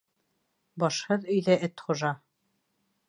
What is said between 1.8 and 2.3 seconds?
хужа.